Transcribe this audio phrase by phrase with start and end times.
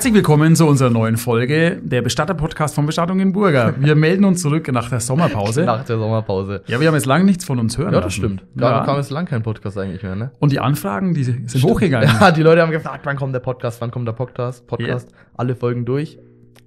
[0.00, 3.74] Herzlich willkommen zu unserer neuen Folge, der Bestatter-Podcast von Bestattung in Burger.
[3.80, 5.64] Wir melden uns zurück nach der Sommerpause.
[5.66, 6.62] Nach der Sommerpause.
[6.68, 8.38] Ja, wir haben jetzt lange nichts von uns hören Ja, das lassen.
[8.38, 8.44] stimmt.
[8.54, 8.84] Da Ja.
[8.86, 10.30] kam jetzt lang kein Podcast eigentlich mehr, ne?
[10.38, 12.08] Und die Anfragen, die sind hochgegangen.
[12.18, 15.54] Ja, die Leute haben gefragt, wann kommt der Podcast, wann kommt der Podcast, Podcast, alle
[15.54, 16.18] Folgen durch.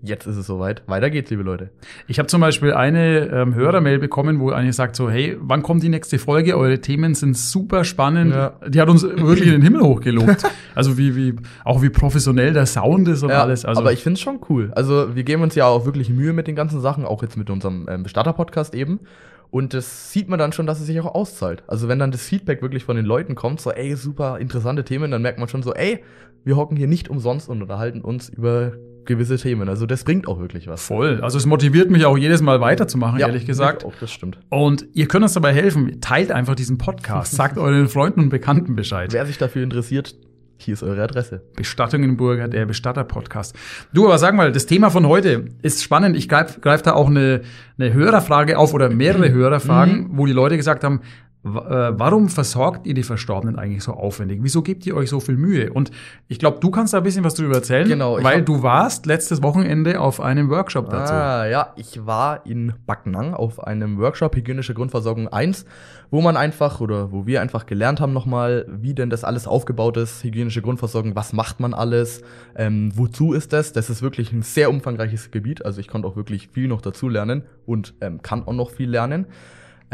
[0.05, 0.83] Jetzt ist es soweit.
[0.85, 1.69] Weiter geht's, liebe Leute.
[2.07, 5.81] Ich habe zum Beispiel eine ähm, Hörermail bekommen, wo eine sagt so, hey, wann kommt
[5.81, 6.57] die nächste Folge?
[6.57, 8.33] Eure Themen sind super spannend.
[8.33, 8.51] Ja.
[8.67, 10.43] Die hat uns wirklich in den Himmel hochgelobt.
[10.75, 11.35] Also wie, wie,
[11.65, 13.63] auch wie professionell der Sound ist und alles.
[13.63, 14.71] Also, aber ich finde es schon cool.
[14.75, 17.51] Also wir geben uns ja auch wirklich Mühe mit den ganzen Sachen, auch jetzt mit
[17.51, 19.01] unserem ähm, Bestatter-Podcast eben.
[19.51, 21.61] Und das sieht man dann schon, dass es sich auch auszahlt.
[21.67, 25.11] Also wenn dann das Feedback wirklich von den Leuten kommt, so ey, super interessante Themen,
[25.11, 26.03] dann merkt man schon so, ey,
[26.43, 28.73] wir hocken hier nicht umsonst und unterhalten uns über
[29.05, 29.69] gewisse Themen.
[29.69, 30.85] Also das bringt auch wirklich was.
[30.85, 31.19] voll.
[31.21, 33.85] Also es motiviert mich auch jedes Mal weiterzumachen, ehrlich gesagt.
[33.85, 34.39] Auch, das stimmt.
[34.49, 36.01] Und ihr könnt uns dabei helfen.
[36.01, 37.31] Teilt einfach diesen Podcast.
[37.35, 39.13] Sagt euren Freunden und Bekannten Bescheid.
[39.13, 40.15] Wer sich dafür interessiert,
[40.57, 41.43] hier ist eure Adresse.
[41.55, 43.55] Bestattungen der Bestatter-Podcast.
[43.93, 46.15] Du, aber sag mal, das Thema von heute ist spannend.
[46.15, 47.41] Ich greife greif da auch eine,
[47.77, 51.01] eine Hörerfrage auf oder mehrere Hörerfragen, wo die Leute gesagt haben,
[51.43, 54.39] warum versorgt ihr die Verstorbenen eigentlich so aufwendig?
[54.41, 55.73] Wieso gebt ihr euch so viel Mühe?
[55.73, 55.91] Und
[56.29, 59.43] ich glaube, du kannst da ein bisschen was drüber erzählen, Genau, weil du warst letztes
[59.43, 61.13] Wochenende auf einem Workshop dazu.
[61.13, 65.65] Ah, ja, ich war in Backnang auf einem Workshop Hygienische Grundversorgung 1,
[66.11, 69.97] wo man einfach oder wo wir einfach gelernt haben nochmal, wie denn das alles aufgebaut
[69.97, 72.21] ist, hygienische Grundversorgung, was macht man alles,
[72.55, 73.73] ähm, wozu ist das?
[73.73, 77.09] Das ist wirklich ein sehr umfangreiches Gebiet, also ich konnte auch wirklich viel noch dazu
[77.09, 79.25] lernen und ähm, kann auch noch viel lernen.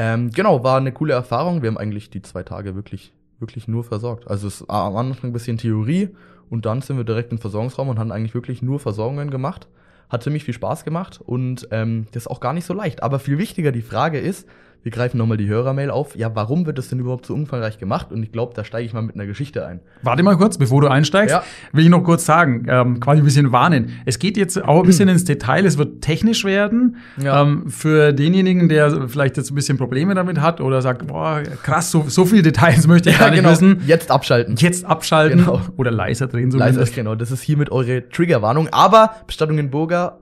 [0.02, 1.62] Ähm, genau, war eine coole Erfahrung.
[1.62, 4.30] Wir haben eigentlich die zwei Tage wirklich, wirklich nur versorgt.
[4.30, 6.16] Also es war am Anfang ein bisschen Theorie
[6.50, 9.68] und dann sind wir direkt im Versorgungsraum und haben eigentlich wirklich nur Versorgungen gemacht.
[10.08, 13.04] Hat ziemlich viel Spaß gemacht und ähm, das ist auch gar nicht so leicht.
[13.04, 14.48] Aber viel wichtiger die Frage ist,
[14.82, 18.12] wir greifen nochmal die Hörermail auf, ja, warum wird das denn überhaupt so umfangreich gemacht?
[18.14, 19.82] Und ich glaube, da steige ich mal mit einer Geschichte ein.
[20.04, 21.44] Warte mal kurz, bevor du einsteigst, Ja.
[21.74, 23.92] will ich noch kurz sagen, ähm, quasi ein bisschen warnen.
[24.06, 26.96] Es geht jetzt auch ein bisschen ins Detail, es wird technisch werden.
[27.22, 27.42] Ja.
[27.42, 31.92] Ähm, für denjenigen, der vielleicht jetzt ein bisschen Probleme damit hat oder sagt, boah, krass,
[31.92, 33.82] so, so viele Details möchte ich gar nicht wissen.
[33.86, 34.56] Jetzt abschalten.
[34.58, 35.62] Jetzt abschalten Genau.
[35.76, 36.90] oder leiser drehen Leiser zumindest.
[36.92, 38.70] ist genau, das ist hiermit eure Triggerwarnung.
[38.72, 40.20] Aber Bestattung in Burger,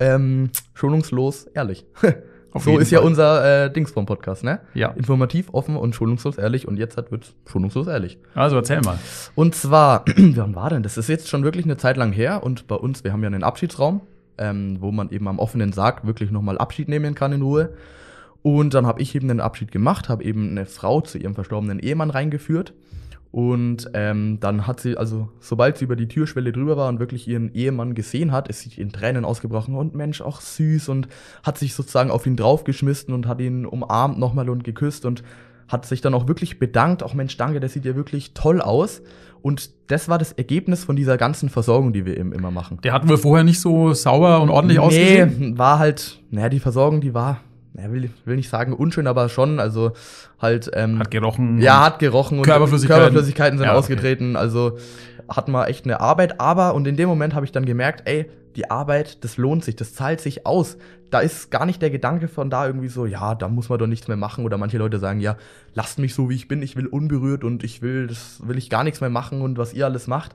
[0.00, 1.84] ähm, schonungslos, ehrlich.
[2.52, 3.06] Auf so ist ja Fall.
[3.06, 4.60] unser äh, Dings vom Podcast, ne?
[4.74, 4.88] Ja.
[4.90, 6.66] Informativ, offen und schonungslos ehrlich.
[6.66, 8.18] Und jetzt hat wird's schonungslos ehrlich.
[8.34, 8.98] Also erzähl mal.
[9.34, 10.82] Und zwar, wann war denn?
[10.82, 12.42] Das ist jetzt schon wirklich eine Zeit lang her.
[12.42, 14.00] Und bei uns, wir haben ja einen Abschiedsraum,
[14.38, 17.74] ähm, wo man eben am offenen Sarg wirklich nochmal Abschied nehmen kann in Ruhe.
[18.42, 21.80] Und dann habe ich eben den Abschied gemacht, habe eben eine Frau zu ihrem verstorbenen
[21.80, 22.72] Ehemann reingeführt.
[23.30, 27.28] Und ähm, dann hat sie, also sobald sie über die Türschwelle drüber war und wirklich
[27.28, 31.08] ihren Ehemann gesehen hat, ist sie in Tränen ausgebrochen und Mensch, auch süß und
[31.42, 35.22] hat sich sozusagen auf ihn draufgeschmissen und hat ihn umarmt nochmal und geküsst und
[35.68, 39.02] hat sich dann auch wirklich bedankt, auch Mensch, danke, der sieht ja wirklich toll aus.
[39.42, 42.80] Und das war das Ergebnis von dieser ganzen Versorgung, die wir eben immer machen.
[42.82, 45.36] Der hat wohl vorher nicht so sauber und ordentlich ausgesehen.
[45.38, 47.40] Nee, war halt, naja, die Versorgung, die war,
[47.74, 49.92] naja, will, will nicht sagen unschön, aber schon, also
[50.40, 51.58] halt, ähm, Hat gerochen.
[51.60, 53.02] ja, hat gerochen und Körperflüssigkeiten.
[53.02, 53.78] Körperflüssigkeiten sind Ja, okay.
[53.78, 54.78] ausgetreten, also
[55.28, 58.30] hat man echt eine Arbeit, aber und in dem Moment habe ich dann gemerkt, ey,
[58.56, 60.78] die Arbeit, das lohnt sich, das zahlt sich aus.
[61.10, 63.86] Da ist gar nicht der Gedanke von da irgendwie so, ja, da muss man doch
[63.86, 65.36] nichts mehr machen oder manche Leute sagen, ja,
[65.74, 68.68] lasst mich so wie ich bin, ich will unberührt und ich will, das will ich
[68.68, 70.34] gar nichts mehr machen und was ihr alles macht.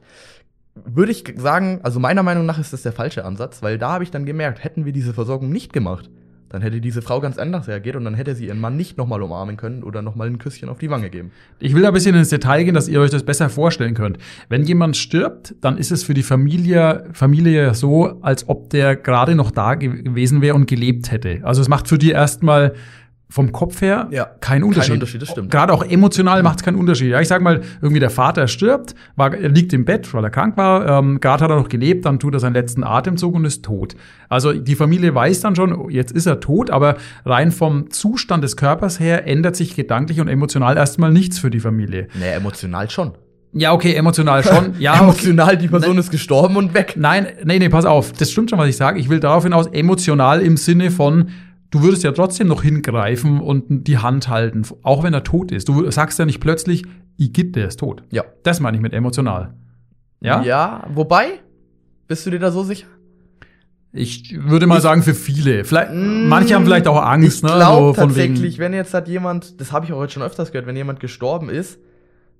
[0.76, 4.04] Würde ich sagen, also meiner Meinung nach ist das der falsche Ansatz, weil da habe
[4.04, 6.10] ich dann gemerkt, hätten wir diese Versorgung nicht gemacht,
[6.54, 9.24] dann hätte diese Frau ganz anders reagiert und dann hätte sie ihren Mann nicht nochmal
[9.24, 11.32] umarmen können oder nochmal ein Küsschen auf die Wange geben.
[11.60, 14.20] Ich will da ein bisschen ins Detail gehen, dass ihr euch das besser vorstellen könnt.
[14.50, 19.34] Wenn jemand stirbt, dann ist es für die Familie, Familie so, als ob der gerade
[19.34, 21.40] noch da ge gewesen wäre und gelebt hätte.
[21.42, 22.76] Also es macht für die erstmal
[23.34, 24.94] vom Kopf her Ja, kein Unterschied.
[24.94, 25.50] Unterschied, das stimmt.
[25.50, 27.10] Gerade auch emotional macht es keinen Unterschied.
[27.10, 30.30] Ja, ich sag mal, irgendwie der Vater stirbt, war, er liegt im Bett, weil er
[30.30, 33.44] krank war, ähm, gerade hat er noch gelebt, dann tut er seinen letzten Atemzug und
[33.46, 33.96] ist tot.
[34.30, 38.44] Also die Familie weiß dann schon, oh, jetzt ist er tot, aber rein vom Zustand
[38.44, 42.10] des Körpers her ändert sich gedanklich und emotional erstmal nichts für die Familie.
[42.14, 43.14] Nee, emotional schon.
[43.54, 44.76] Ja, okay, emotional schon.
[44.80, 46.94] Ja, emotional, die Person ist gestorben und weg.
[46.98, 48.12] Nein, nee, nee, pass auf.
[48.12, 49.00] Das stimmt schon, was ich sage.
[49.00, 51.30] Ich will darauf hinaus, emotional im Sinne von,
[51.74, 55.68] du würdest ja trotzdem noch hingreifen und die Hand halten, auch wenn er tot ist.
[55.70, 56.84] Du sagst ja nicht plötzlich,
[57.18, 58.04] Igitt, der ist tot.
[58.12, 58.24] Ja.
[58.44, 59.54] Das meine ich mit emotional.
[60.22, 60.42] Ja?
[60.44, 61.40] Ja, wobei,
[62.08, 62.86] Bist du dir da so sicher?
[63.92, 65.64] Ich würde mal Ich- sagen, für viele.
[65.66, 67.50] Vielleicht, Mm, manche haben vielleicht auch Angst, Ich ne?
[67.56, 70.66] glaube so tatsächlich, wenn jetzt hat jemand, das habe ich auch heute schon öfters gehört,
[70.68, 71.80] wenn jemand gestorben ist,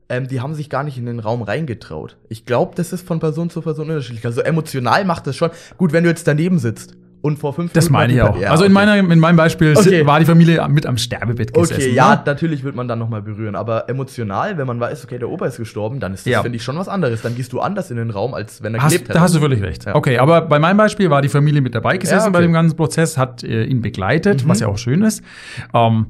[0.10, 2.18] ähm, die haben sich gar nicht in den Raum reingetraut.
[2.28, 4.26] Ich glaube, das ist von Person zu Person unterschiedlich.
[4.26, 5.50] Also emotional macht das schon.
[5.78, 8.38] Gut, wenn du jetzt daneben sitzt und vor fünf das meine ich auch.
[8.38, 8.86] Ja, also in, okay.
[8.86, 10.06] meiner, in meinem Beispiel Okay.
[10.06, 11.82] war die Familie mit am Sterbebett gesessen.
[11.82, 12.22] Okay, ja, ne?
[12.26, 13.56] natürlich wird man dann nochmal berühren.
[13.56, 16.42] Aber emotional, wenn man weiß, okay, der Opa ist gestorben, dann ist das, Ja.
[16.42, 17.22] finde ich, schon was anderes.
[17.22, 19.18] Dann gehst du anders in den Raum, als wenn er Hast, gelebt hätte.
[19.18, 19.86] da hast du völlig recht.
[19.86, 19.96] Ja.
[19.96, 22.34] Okay, aber bei meinem Beispiel war die Familie mit dabei gesessen okay.
[22.34, 24.50] bei dem ganzen Prozess, hat äh, ihn begleitet, Mhm.
[24.50, 25.24] was ja auch schön ist.
[25.74, 26.08] Ähm,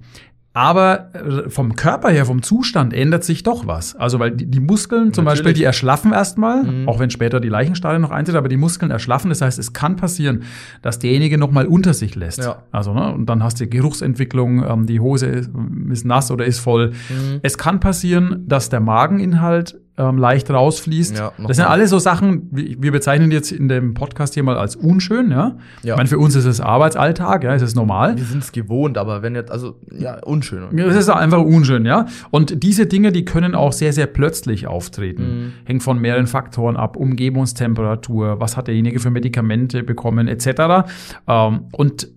[0.53, 3.95] aber äh, vom Körper her, vom Zustand ändert sich doch was.
[3.95, 5.43] Also, weil die, die Muskeln zum Natürlich.
[5.43, 6.87] Beispiel, die erschlaffen erstmal, Mhm.
[6.87, 9.29] auch wenn später die Leichenstadien noch eintritt, aber die Muskeln erschlaffen.
[9.29, 10.43] Das heißt, es kann passieren,
[10.83, 12.39] dass derjenige noch mal unter sich lässt.
[12.39, 12.63] Ja.
[12.71, 15.49] Also, ne, und dann hast du Geruchsentwicklung, ähm, die Hose ist,
[15.89, 16.91] ist nass oder ist voll.
[17.09, 17.39] Mhm.
[17.41, 21.17] Es kann passieren, dass der Mageninhalt ähm, leicht rausfließt.
[21.17, 21.71] Ja, das sind mal.
[21.71, 25.57] alles so Sachen, wir wir bezeichnen jetzt in dem Podcast hier mal als unschön, ja.
[25.83, 25.93] Ja.
[25.93, 28.17] Ich meine, für uns ist es Arbeitsalltag, ja, es ist normal.
[28.17, 30.77] Wir sind es gewohnt, aber wenn jetzt, also, ja, unschön.
[30.77, 32.07] Es ist einfach unschön, ja.
[32.31, 35.23] Und diese Dinge, die können auch sehr, sehr plötzlich auftreten.
[35.23, 35.53] Mhm.
[35.65, 36.97] Hängt von mehreren Faktoren ab.
[36.97, 40.87] Umgebungstemperatur, was hat derjenige für Medikamente bekommen, etc.
[41.27, 42.07] Ähm, und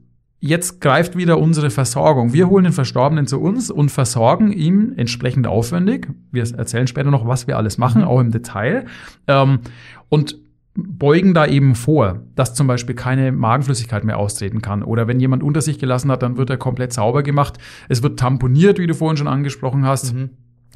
[0.46, 2.32] jetzt greift wieder unsere Versorgung.
[2.32, 6.08] Wir holen den Verstorbenen zu uns und versorgen ihn entsprechend aufwendig.
[6.32, 8.87] Wir erzählen später noch, was wir alles machen, auch im Detail.
[9.26, 9.60] Ähm,
[10.08, 10.38] und
[10.76, 14.82] beugen da eben vor, dass zum Beispiel keine Magenflüssigkeit mehr austreten kann.
[14.82, 17.58] Oder wenn jemand unter sich gelassen hat, dann wird er komplett sauber gemacht.
[17.88, 20.31] Es wird tamponiert, wie du vorhin schon angesprochen hast Mhm.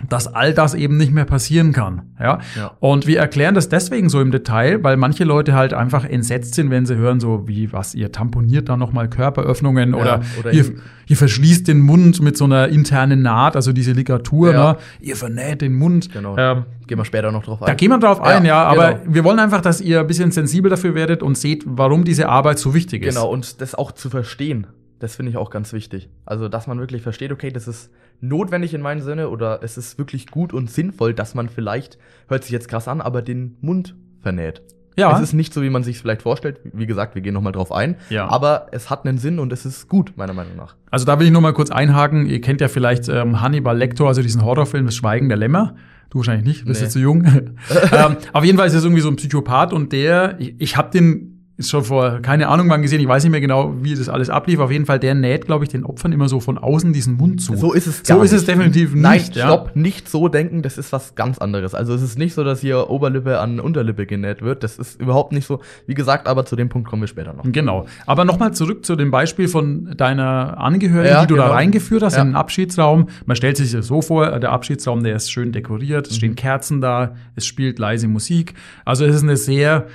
[0.09, 2.15] Dass all das eben nicht mehr passieren kann.
[2.19, 2.39] Ja?
[2.57, 2.71] Ja.
[2.81, 6.71] Und wir erklären das deswegen so im Detail, weil manche Leute halt einfach entsetzt sind,
[6.71, 10.65] wenn sie hören, so wie was, ihr tamponiert da nochmal Körperöffnungen oder, oder ihr,
[11.07, 14.73] ihr verschließt den Mund mit so einer internen Naht, also diese Ligatur, Ja.
[14.73, 14.79] ne?
[15.01, 16.11] ihr vernäht den Mund.
[16.13, 16.35] Genau.
[16.39, 17.67] Ähm, Gehen wir später noch drauf ein.
[17.67, 19.15] da gehen wir drauf ein, ja, Ja, aber genau.
[19.15, 22.59] wir wollen einfach, dass ihr ein bisschen sensibel dafür werdet und seht, warum diese Arbeit
[22.59, 23.15] so wichtig ist.
[23.17, 24.67] Genau, und das auch zu verstehen,
[25.01, 26.09] das finde ich auch ganz wichtig.
[26.25, 29.99] Also, dass man wirklich versteht, okay, das ist notwendig in meinem Sinne oder es ist
[29.99, 31.99] wirklich gut und sinnvoll, dass man vielleicht,
[32.29, 34.63] hört sich jetzt krass an, aber den Mund vernäht.
[34.97, 35.15] Ja.
[35.17, 36.61] Es ist nicht so, wie man sich vielleicht vorstellt.
[36.73, 37.97] Wie gesagt, wir gehen nochmal drauf ein.
[38.11, 38.29] Ja.
[38.29, 40.77] Aber es hat einen Sinn und es ist gut, meiner Meinung nach.
[40.91, 42.27] Also da will ich nur mal kurz einhaken.
[42.27, 45.77] Ihr kennt ja vielleicht ähm, Hannibal Lecter, also diesen Horrorfilm Das Schweigen der Lämmer.
[46.11, 46.85] Du wahrscheinlich nicht, bist Nee.
[46.87, 47.25] jetzt zu jung.
[47.93, 50.91] ähm, auf jeden Fall ist es irgendwie so ein Psychopath und der, ich, ich habe
[50.91, 54.09] den ist schon vor keine Ahnung wann gesehen, ich weiß nicht mehr genau, wie das
[54.09, 54.59] alles ablief.
[54.59, 57.41] Auf jeden Fall, der näht, glaube ich, den Opfern immer so von außen diesen Mund
[57.41, 57.57] zu.
[57.57, 58.49] So ist es So gar ist es nicht.
[58.49, 59.37] definitiv Nein, nicht.
[59.37, 59.47] ja.
[59.47, 61.75] stopp, nicht so denken, das ist was ganz anderes.
[61.75, 64.65] Also es ist nicht so, dass hier Oberlippe an Unterlippe genäht wird.
[64.65, 65.61] Das ist überhaupt nicht so.
[65.87, 67.45] Wie gesagt, aber zu dem Punkt kommen wir später noch.
[67.45, 67.87] Genau.
[68.07, 71.55] Aber nochmal zurück zu dem Beispiel von deiner Angehörigen, Ja, die du da genau.
[71.55, 72.23] reingeführt hast Ja.
[72.23, 73.09] in den Abschiedsraum.
[73.27, 76.11] Man stellt sich das so vor, der Abschiedsraum, der ist schön dekoriert, Mhm.
[76.11, 78.55] es stehen Kerzen da, es spielt leise Musik.
[78.85, 79.87] Also es ist eine sehr,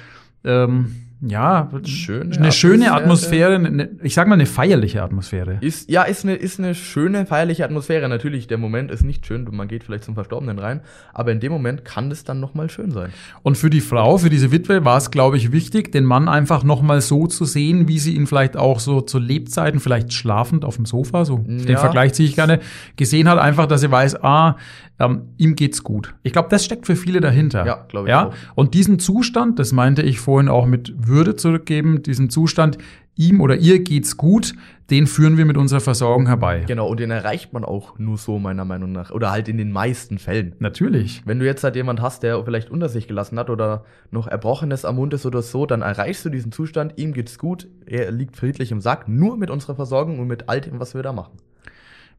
[0.44, 0.92] ähm,
[1.28, 3.56] ja, Schöne eine schöne Atmosphäre.
[3.56, 5.58] Eine, ich sag mal eine feierliche Atmosphäre.
[5.62, 8.08] Ist, ja, ist eine, ist eine schöne, feierliche Atmosphäre.
[8.10, 10.82] Natürlich, der Moment ist nicht schön, man geht vielleicht zum Verstorbenen rein,
[11.14, 13.12] aber in dem Moment kann es dann nochmal schön sein.
[13.44, 16.64] Und für die Frau, für diese Witwe war es, glaube ich, wichtig, den Mann einfach
[16.64, 20.76] nochmal so zu sehen, wie sie ihn vielleicht auch so zu Lebzeiten, vielleicht schlafend auf
[20.76, 21.78] dem Sofa, so den Ja.
[21.78, 22.60] Vergleich ziehe ich gerne,
[22.96, 24.58] gesehen hat, einfach, dass sie weiß, ah,
[25.00, 26.16] ähm, ihm geht's gut.
[26.24, 27.66] Ich glaube, das steckt für viele dahinter.
[27.66, 28.28] Ja, glaube ich ja?
[28.28, 28.34] auch.
[28.56, 32.78] Und diesen Zustand, das meinte ich vorhin auch mit Würde zurückgeben, diesen Zustand,
[33.16, 34.54] ihm oder ihr geht's gut,
[34.90, 36.64] den führen wir mit unserer Versorgung herbei.
[36.68, 39.12] Genau, und den erreicht man auch nur so, meiner Meinung nach.
[39.12, 40.56] Oder halt in den meisten Fällen.
[40.60, 41.24] Natürlich.
[41.26, 44.86] Wenn du jetzt halt jemand hast, der vielleicht unter sich gelassen hat oder noch Erbrochenes
[44.86, 48.36] am Mund ist oder so, dann erreichst du diesen Zustand, ihm geht's gut, er liegt
[48.36, 51.38] friedlich im Sack, nur mit unserer Versorgung und mit all dem, was wir da machen.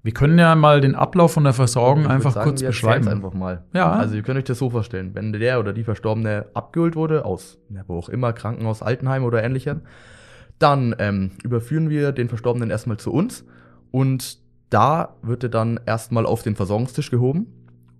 [0.06, 3.08] Wir können ja mal den Ablauf von der Versorgung Ich einfach sagen, kurz wir beschreiben.
[3.08, 3.64] einfach mal.
[3.72, 3.90] Ja.
[3.90, 7.58] Also ihr könnt euch das so vorstellen, wenn der oder die Verstorbene abgeholt wurde, aus
[7.70, 9.80] ja, wo auch immer, Krankenhaus, Altenheim oder ähnlichem,
[10.60, 13.44] dann ähm, überführen wir den Verstorbenen erstmal zu uns
[13.90, 14.38] und
[14.70, 17.48] da wird er dann erstmal auf den Versorgungstisch gehoben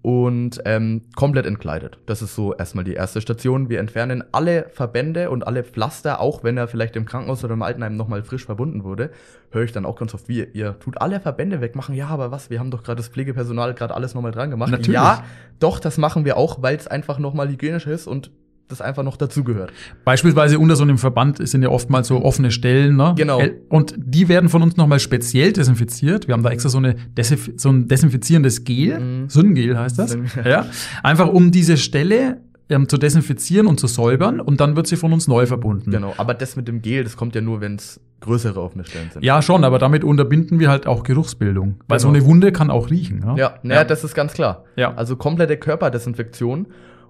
[0.06, 1.98] und ähm, komplett entkleidet.
[2.06, 3.68] Das ist so erstmal die erste Station.
[3.68, 7.62] Wir entfernen alle Verbände und alle Pflaster, auch wenn er vielleicht im Krankenhaus oder im
[7.62, 9.10] Altenheim nochmal frisch verbunden wurde.
[9.50, 11.92] Höre ich dann auch ganz oft, wie ihr tut alle Verbände wegmachen.
[11.96, 12.50] Ja, aber was?
[12.50, 14.70] Wir haben doch gerade das Pflegepersonal gerade alles nochmal dran gemacht.
[14.70, 14.92] Natürlich.
[14.94, 15.25] Ja,
[15.58, 18.30] doch, das machen wir auch, weil es einfach nochmal hygienisch ist und
[18.68, 19.73] das einfach noch dazugehört.
[20.04, 23.14] Beispielsweise unter so einem Verband sind ja oftmals so offene Stellen, ne?
[23.16, 23.40] Genau.
[23.40, 26.26] Äh, Und die werden von uns nochmal speziell desinfiziert.
[26.26, 29.28] Wir haben da extra so, eine Desinf so ein desinfizierendes Gel, Mhm.
[29.28, 30.11] Syngel heißt das.
[30.12, 30.66] Syn- ja.
[31.02, 35.12] Einfach um diese Stelle ähm, zu desinfizieren und zu säubern und dann wird sie von
[35.12, 35.92] uns neu verbunden.
[35.92, 36.14] Genau.
[36.16, 39.25] Aber das mit dem Gel, das kommt ja nur, wenn es größere offene Stellen sind.
[39.25, 41.76] Ja, schon, aber damit unterbinden wir halt auch Geruchsbildung.
[41.87, 42.18] Weil so Genau.
[42.18, 43.23] eine Wunde kann auch riechen.
[43.25, 44.64] Ja, Ja, naja, das ist ganz klar.
[44.75, 44.92] Ja.
[44.96, 46.66] Also komplette Körperdesinfektion.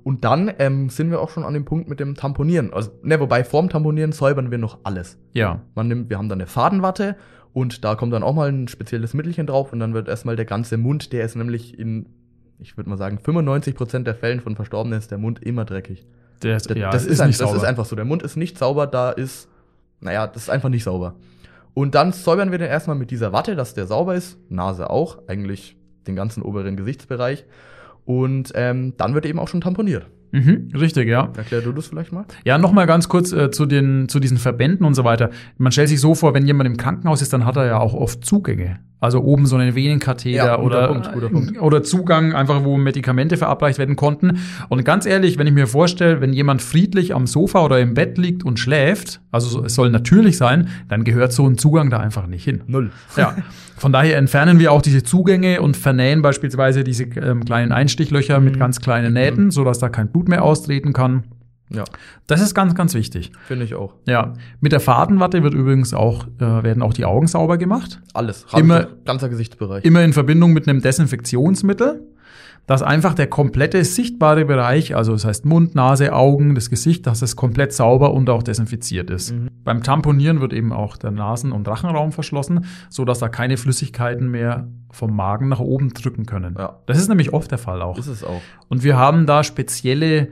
[0.06, 2.72] Und dann ähm, sind wir auch schon an dem Punkt mit dem Tamponieren.
[2.72, 5.18] Also, ne, wobei vorm Tamponieren säubern wir noch alles.
[5.32, 5.62] Ja.
[5.74, 7.16] Man nimmt, wir haben dann eine Fadenwatte
[7.52, 10.44] und da kommt dann auch mal ein spezielles Mittelchen drauf und dann wird erstmal der
[10.44, 12.06] ganze Mund, der ist nämlich in,
[12.60, 16.06] ich würde mal sagen, 95% der Fällen von Verstorbenen ist der Mund immer dreckig.
[16.40, 17.66] Der, Das, ja, das, ist, ein, nicht das ist sauber.
[17.66, 17.96] einfach so.
[17.96, 19.48] Der Mund ist nicht sauber, da ist,
[19.98, 21.16] naja, das ist einfach nicht sauber.
[21.74, 24.38] Und dann säubern wir den erstmal mit dieser Watte, dass der sauber ist.
[24.50, 27.44] Nase auch, eigentlich den ganzen oberen Gesichtsbereich.
[28.06, 30.06] Und ähm, dann wird eben auch schon tamponiert.
[30.32, 31.32] Mhm, richtig, ja.
[31.36, 32.24] Erklär du das vielleicht mal?
[32.44, 35.30] Ja, nochmal ganz kurz äh, zu, den, zu diesen Verbänden und so weiter.
[35.58, 37.94] Man stellt sich so vor, wenn jemand im Krankenhaus ist, dann hat er ja auch
[37.94, 38.80] oft Zugänge.
[38.98, 41.58] Also oben so einen Venenkatheter Ja, oder, Punkt, Punkt.
[41.60, 44.38] oder Zugang, einfach wo Medikamente verabreicht werden konnten.
[44.70, 48.16] Und ganz ehrlich, wenn ich mir vorstelle, wenn jemand friedlich am Sofa oder im Bett
[48.16, 51.98] liegt und schläft, also so, es soll natürlich sein, dann gehört so ein Zugang da
[51.98, 52.62] einfach nicht hin.
[52.68, 52.90] Null.
[53.18, 53.36] Ja,
[53.76, 58.54] von daher entfernen wir auch diese Zugänge und vernähen beispielsweise diese ähm, kleinen Einstichlöcher mit
[58.54, 58.58] Mhm.
[58.60, 61.24] ganz kleinen Nähten, sodass da kein Blut mehr austreten kann.
[61.68, 61.82] Ja,
[62.28, 63.32] Das ist ganz, ganz wichtig.
[63.48, 63.94] finde ich auch.
[64.06, 68.00] Ja, mit der Fadenwatte wird übrigens auch, äh, werden auch die Augen sauber gemacht.
[68.14, 68.46] Alles.
[68.56, 69.84] Immer- ganzer Gesichtsbereich.
[69.84, 72.02] Immer in Verbindung mit einem Desinfektionsmittel,
[72.66, 77.22] dass einfach der komplette sichtbare Bereich, also das heißt Mund, Nase, Augen, das Gesicht, dass
[77.22, 79.32] es komplett sauber und auch desinfiziert ist.
[79.32, 79.48] Mhm.
[79.64, 84.30] Beim Tamponieren wird eben auch der Nasen- und Rachenraum verschlossen, so dass da keine Flüssigkeiten
[84.30, 86.54] mehr vom Magen nach oben drücken können.
[86.58, 86.78] Ja.
[86.86, 87.98] Das ist nämlich oft der Fall auch.
[87.98, 88.40] Ist es auch.
[88.68, 90.28] Und wir haben da spezielle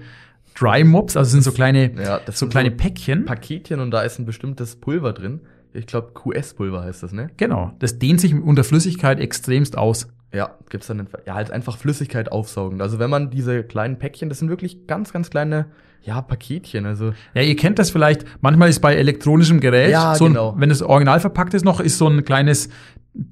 [0.58, 3.24] Dry Mops, also sind so kleine, Ja, so kleine so Päckchen.
[3.24, 5.40] Paketchen und da ist ein bestimmtes Pulver drin.
[5.72, 7.30] Ich glaube, QS-Pulver heißt das, ne?
[7.36, 10.06] Genau, das dehnt sich unter Flüssigkeit extremst aus.
[10.32, 12.80] Ja, gibt's dann, ja, halt einfach Flüssigkeit aufsaugen.
[12.80, 15.66] Also wenn man diese kleinen Päckchen, das sind wirklich ganz, ganz kleine,
[16.02, 17.12] ja, Paketchen, also.
[17.34, 18.24] Ja, ihr kennt das vielleicht.
[18.40, 20.54] Manchmal ist bei elektronischem Gerät, Ja, so ein, genau.
[20.58, 22.68] wenn es original verpackt ist noch, ist so ein kleines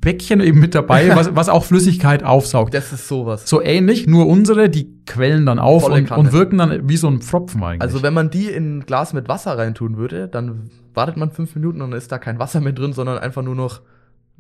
[0.01, 2.73] Päckchen eben mit dabei, was, was auch Flüssigkeit aufsaugt.
[2.73, 3.49] Das ist sowas.
[3.49, 6.21] So ähnlich, nur unsere, die quellen dann auf Volle und, Kanne.
[6.21, 7.83] und wirken dann wie so ein Pfropfen eigentlich.
[7.83, 11.55] Also wenn man die in ein Glas mit Wasser reintun würde, dann wartet man fünf
[11.57, 13.81] Minuten und dann ist da kein Wasser mehr drin, sondern einfach nur noch,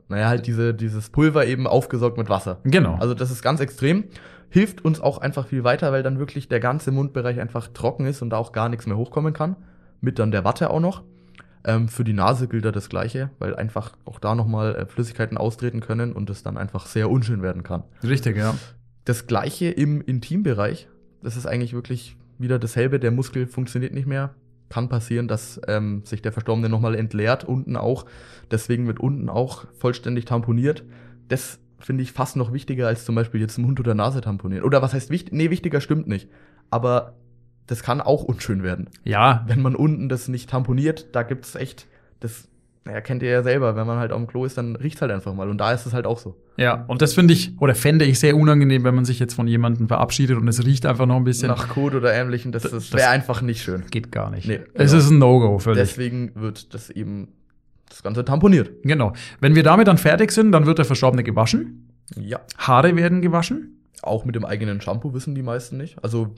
[0.08, 2.58] naja, halt diese, dieses Pulver eben aufgesaugt mit Wasser.
[2.62, 2.96] genau.
[3.00, 4.04] Also das ist ganz extrem.
[4.48, 8.22] Hilft uns auch einfach viel weiter, weil dann wirklich der ganze Mundbereich einfach trocken ist
[8.22, 9.56] und da auch gar nichts mehr hochkommen kann.
[10.00, 11.02] Mit dann der Watte auch noch.
[11.64, 15.36] Ähm, für die Nase gilt da das Gleiche, weil einfach auch da nochmal äh, Flüssigkeiten
[15.36, 17.84] austreten können und es dann einfach sehr unschön werden kann.
[18.02, 18.54] Richtig, ja.
[19.04, 20.88] Das Gleiche im Intimbereich.
[21.22, 22.98] Das ist eigentlich wirklich wieder dasselbe.
[22.98, 24.34] Der Muskel funktioniert nicht mehr.
[24.68, 28.06] Kann passieren, dass ähm, sich der Verstorbene nochmal entleert, unten auch.
[28.50, 30.82] Deswegen wird unten auch vollständig tamponiert.
[31.28, 34.64] Das finde ich fast noch wichtiger als zum Beispiel jetzt Mund oder Nase tamponieren.
[34.64, 35.32] Oder was heißt wichtig?
[35.32, 36.28] Nee, wichtiger stimmt nicht.
[36.70, 37.14] Aber
[37.72, 38.88] das kann auch unschön werden.
[39.04, 41.86] Ja, Wenn man unten das nicht tamponiert, da gibt's echt,
[42.20, 42.46] das,
[42.84, 45.10] naja, kennt ihr ja selber, wenn man halt auf dem Klo ist, dann riecht's halt
[45.10, 45.48] einfach mal.
[45.48, 46.36] Und da ist es halt auch so.
[46.56, 46.84] ja.
[46.86, 49.88] Und das finde ich, oder fände ich sehr unangenehm, wenn man sich jetzt von jemandem
[49.88, 51.48] verabschiedet und es riecht einfach noch ein bisschen.
[51.48, 53.84] Nach Kot oder ähnlichem, das, das, das- wäre einfach nicht schön.
[53.90, 54.46] Geht gar nicht.
[54.46, 55.02] Nee, Es genau.
[55.02, 55.78] ist ein No-Go völlig.
[55.80, 57.28] Deswegen wird das eben
[57.88, 58.70] das Ganze tamponiert.
[58.84, 59.12] Genau.
[59.40, 61.88] Wenn wir damit dann fertig sind, dann wird der Verstorbene gewaschen.
[62.16, 62.40] Ja.
[62.58, 63.78] Haare werden gewaschen.
[64.02, 66.02] Auch mit dem eigenen Shampoo wissen die meisten nicht.
[66.02, 66.34] Also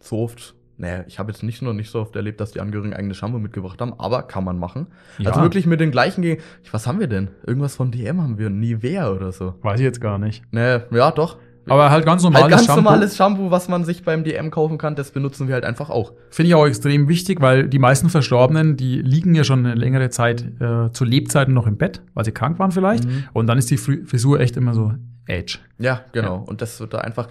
[0.00, 2.94] so oft, naja, ich habe jetzt nicht noch nicht so oft erlebt, dass die Angehörigen
[2.94, 4.88] eigenes Shampoo mitgebracht haben, aber kann man machen.
[5.18, 5.30] Ja.
[5.30, 6.38] Also wirklich mit den gleichen Ge
[6.70, 7.28] Was haben wir denn?
[7.46, 9.54] Irgendwas von DM haben wir, Nivea oder so.
[9.62, 10.42] Weiß ich jetzt gar nicht.
[10.52, 11.38] Ne, ja, doch.
[11.68, 12.80] Aber halt ganz normales halt ganz Shampoo.
[12.82, 16.12] normales Shampoo, was man sich beim DM kaufen kann, das benutzen wir halt einfach auch.
[16.30, 20.08] Finde ich auch extrem wichtig, weil die meisten Verstorbenen, die liegen ja schon eine längere
[20.10, 23.04] Zeit äh, zu Lebzeiten noch im Bett, weil sie krank waren vielleicht.
[23.06, 23.24] Mhm.
[23.32, 24.92] Und dann ist die Fri- Frisur echt immer so
[25.26, 25.58] edge.
[25.78, 26.44] Ja, genau.
[26.46, 27.26] Und das wird da einfach.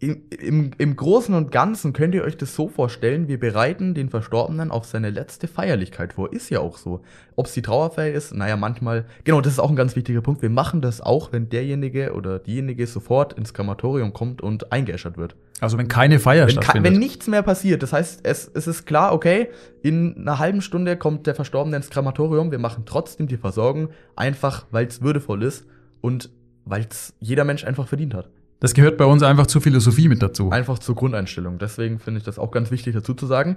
[0.00, 4.10] Im, im, Im Großen und Ganzen könnt ihr euch das so vorstellen, wir bereiten den
[4.10, 6.32] Verstorbenen auf seine letzte Feierlichkeit vor.
[6.32, 7.00] Ist ja auch so.
[7.34, 10.40] Ob es die Trauerfeier ist, naja, manchmal, genau, das ist auch ein ganz wichtiger Punkt.
[10.40, 15.34] Wir machen das auch, wenn derjenige oder diejenige sofort ins Krematorium kommt und eingeäschert wird.
[15.58, 16.92] Also wenn keine Feier Wenn, ka- stattfindet.
[16.92, 19.48] wenn nichts mehr passiert, das heißt, es, es ist klar, okay,
[19.82, 24.66] in einer halben Stunde kommt der Verstorbene ins Krematorium, wir machen trotzdem die Versorgung, einfach
[24.70, 25.66] weil es würdevoll ist
[26.00, 26.30] und
[26.64, 28.30] weil es jeder Mensch einfach verdient hat.
[28.60, 30.50] Das gehört bei uns einfach zur Philosophie mit dazu.
[30.50, 31.58] Einfach zur Grundeinstellung.
[31.58, 33.56] Deswegen finde ich das auch ganz wichtig dazu zu sagen.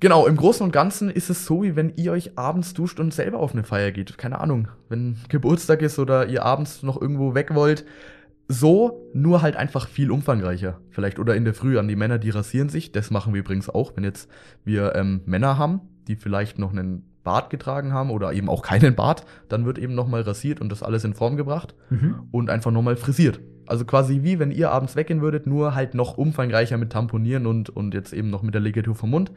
[0.00, 3.14] Genau, im Großen und Ganzen ist es so, wie wenn ihr euch abends duscht und
[3.14, 4.18] selber auf eine Feier geht.
[4.18, 7.84] Keine Ahnung, wenn Geburtstag ist oder ihr abends noch irgendwo weg wollt.
[8.48, 10.80] So, nur halt einfach viel umfangreicher.
[10.90, 12.90] Vielleicht oder in der Früh an die Männer, die rasieren sich.
[12.90, 14.28] Das machen wir übrigens auch, wenn jetzt
[14.64, 18.96] wir ähm, Männer haben, die vielleicht noch einen Bart getragen haben oder eben auch keinen
[18.96, 22.16] Bart, dann wird eben nochmal rasiert und das alles in Form gebracht Mhm.
[22.32, 23.38] und einfach nochmal frisiert.
[23.66, 27.70] Also quasi wie wenn ihr abends weggehen würdet, nur halt noch umfangreicher mit Tamponieren und,
[27.70, 29.32] und jetzt eben noch mit der Ligatur vom Mund.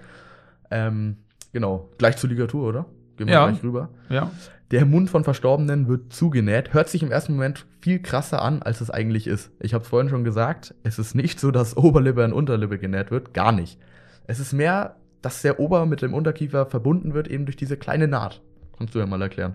[0.72, 1.18] Ähm,
[1.54, 2.86] genau, gleich zur Ligatur, oder?
[3.18, 3.48] gehen wir Ja.
[3.48, 3.90] gleich rüber.
[4.10, 4.30] Ja.
[4.72, 6.74] Der Mund von Verstorbenen wird zugenäht.
[6.74, 9.52] Hört sich im ersten Moment viel krasser an, als es eigentlich ist.
[9.60, 13.12] Ich habe es vorhin schon gesagt, es ist nicht so, dass Oberlippe an Unterlippe genäht
[13.12, 13.34] wird.
[13.34, 13.80] Gar nicht.
[14.28, 18.08] Es ist mehr, dass der Ober mit dem Unterkiefer verbunden wird, eben durch diese kleine
[18.08, 18.42] Naht.
[18.78, 19.54] Kannst du ja mal erklären.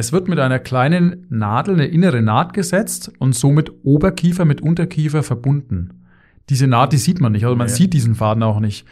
[0.00, 5.22] Es wird mit einer kleinen Nadel eine innere Naht gesetzt und somit Oberkiefer mit Unterkiefer
[5.22, 5.90] verbunden.
[6.48, 7.72] Diese Naht, die sieht man nicht, also man Nee.
[7.74, 8.86] sieht diesen Faden auch nicht.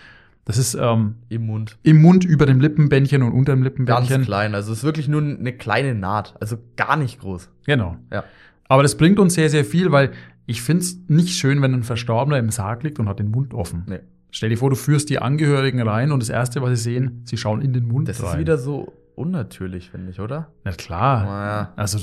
[0.44, 1.78] Das ist ähm, Im Mund.
[1.82, 4.22] im Mund über dem Lippenbändchen und unter dem Ganz Lippenbändchen.
[4.24, 4.54] klein.
[4.54, 6.34] Also es ist wirklich nur eine kleine Naht.
[6.40, 7.48] Also gar nicht groß.
[7.66, 7.96] Genau.
[8.12, 8.24] Ja.
[8.68, 10.10] Aber das bringt uns sehr, sehr viel, weil
[10.44, 13.54] ich finde es nicht schön, wenn ein Verstorbener im Sarg liegt und hat den Mund
[13.54, 13.84] offen.
[13.86, 14.00] Nee.
[14.30, 17.38] Stell dir vor, du führst die Angehörigen rein und das Erste, was sie sehen, sie
[17.38, 18.34] schauen in den Mund Das rein.
[18.34, 20.48] ist wieder so unnatürlich, finde ich, oder?
[20.64, 21.24] Na klar.
[21.24, 21.72] Naja.
[21.76, 21.98] Also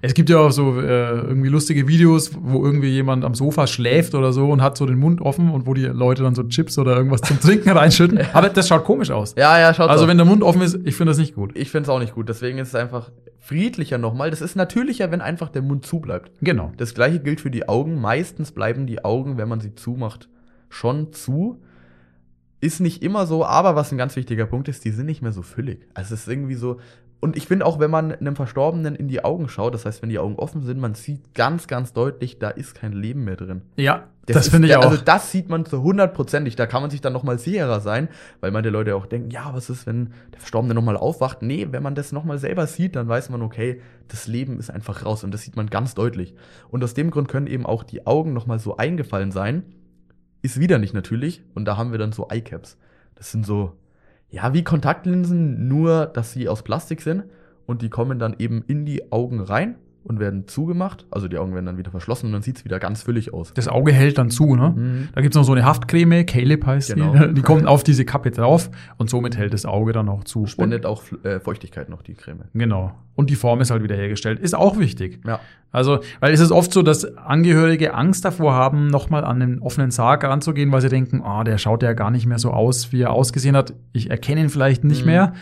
[0.00, 4.14] es gibt ja auch so äh, irgendwie lustige Videos, wo irgendwie jemand am Sofa schläft
[4.14, 6.78] oder so und hat so den Mund offen und wo die Leute dann so Chips
[6.78, 8.20] oder irgendwas zum Trinken reinschütten.
[8.32, 9.34] Aber das schaut komisch aus.
[9.36, 10.08] Ja, ja, schaut Also auf.
[10.10, 11.50] wenn der Mund offen ist, ich finde das nicht gut.
[11.56, 12.28] Ich finde es auch nicht gut.
[12.28, 14.30] Deswegen ist es einfach friedlicher nochmal.
[14.30, 16.30] Das ist natürlicher, wenn einfach der Mund zubleibt.
[16.42, 16.72] Genau.
[16.76, 18.00] Das gleiche gilt für die Augen.
[18.00, 20.28] Meistens bleiben die Augen, wenn man sie zumacht,
[20.68, 21.60] schon zu.
[22.60, 25.32] Ist nicht immer so, aber was ein ganz wichtiger Punkt ist, die sind nicht mehr
[25.32, 25.86] so füllig.
[25.94, 26.78] Also es ist irgendwie so.
[27.20, 30.10] Und ich finde auch, wenn man einem Verstorbenen in die Augen schaut, das heißt, wenn
[30.10, 33.62] die Augen offen sind, man sieht ganz, ganz deutlich, da ist kein Leben mehr drin.
[33.76, 34.82] Ja, das, ist- finde ich auch.
[34.84, 36.56] Also das sieht man zu hundertprozentig.
[36.56, 38.08] Da kann man sich dann nochmal sicherer sein,
[38.40, 41.40] weil manche Leute auch denken, ja, was ist, wenn der Verstorbene nochmal aufwacht?
[41.42, 45.04] Nee, wenn man das nochmal selber sieht, dann weiß man, okay, das Leben ist einfach
[45.04, 46.34] raus und das sieht man ganz deutlich.
[46.70, 49.62] Und aus dem Grund können eben auch die Augen nochmal so eingefallen sein.
[50.46, 51.42] Ist wieder nicht natürlich.
[51.56, 52.78] Und da haben wir dann so Eyecaps.
[53.16, 53.72] Das sind so,
[54.30, 57.24] ja, wie Kontaktlinsen, nur dass sie aus Plastik sind
[57.66, 59.74] und die kommen dann eben in die Augen rein
[60.06, 61.04] und werden zugemacht.
[61.10, 63.52] Also die Augen werden dann wieder verschlossen und dann sieht's wieder ganz füllig aus.
[63.54, 64.72] das Auge hält dann zu, ne?
[64.76, 65.08] Mhm.
[65.14, 67.14] Da gibt's noch so eine Haftcreme, Caleb heißt Genau.
[67.14, 67.34] die.
[67.34, 70.46] Die kommt auf diese Kappe drauf und somit hält das Auge dann auch zu.
[70.46, 72.44] Spendet auch äh, Feuchtigkeit noch die Creme.
[72.54, 72.92] Genau.
[73.14, 74.38] Und die Form ist halt wieder hergestellt.
[74.40, 75.20] Ist auch wichtig.
[75.26, 75.40] Ja.
[75.72, 79.90] Also, weil es ist oft so, dass Angehörige Angst davor haben, nochmal an den offenen
[79.90, 83.02] Sarg ranzugehen, weil sie denken, ah, der schaut ja gar nicht mehr so aus, wie
[83.02, 83.72] er ausgesehen hat.
[83.92, 85.10] Ich erkenne ihn vielleicht nicht Mhm.
[85.10, 85.32] mehr.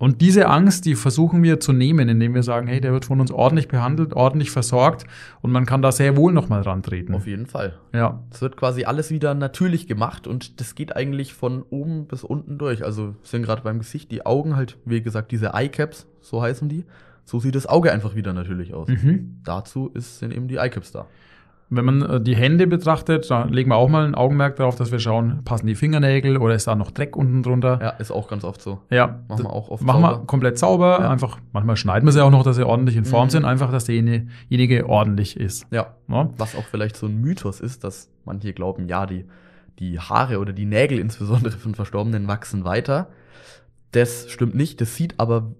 [0.00, 3.20] Und diese Angst, die versuchen wir zu nehmen, indem wir sagen, hey, der wird von
[3.20, 5.04] uns ordentlich behandelt, ordentlich versorgt
[5.42, 7.14] und man kann da sehr wohl nochmal rantreten.
[7.14, 7.78] Auf jeden Fall.
[7.92, 12.24] Ja, Es wird quasi alles wieder natürlich gemacht und das geht eigentlich von oben bis
[12.24, 12.82] unten durch.
[12.82, 16.86] Also sind gerade beim Gesicht die Augen halt, wie gesagt, diese Eyecaps, so heißen die.
[17.26, 18.88] So sieht das Auge einfach wieder natürlich aus.
[18.88, 19.42] mhm.
[19.44, 21.08] Dazu ist, sind eben die Eyecaps da.
[21.72, 24.90] Wenn man äh, die Hände betrachtet, da legen wir auch mal ein Augenmerk darauf, dass
[24.90, 27.78] wir schauen, passen die Fingernägel oder ist da noch Dreck unten drunter?
[27.80, 28.80] Ja, ist auch ganz oft so.
[28.90, 30.98] Ja, Machen wir auch oft Machen wir komplett sauber.
[31.00, 31.10] Ja.
[31.10, 33.30] Einfach, manchmal schneiden wir sie auch noch, dass sie ordentlich in Form Mhm.
[33.30, 33.44] sind.
[33.44, 35.66] Einfach, dass derjenige ordentlich ist.
[35.70, 35.94] Ja.
[36.08, 36.30] Ne?
[36.36, 39.26] Was auch vielleicht so ein Mythos ist, dass manche glauben, ja, die,
[39.78, 43.08] die Haare oder die Nägel insbesondere von Verstorbenen wachsen weiter.
[43.92, 44.80] Das stimmt nicht.
[44.80, 45.52] Das sieht aber,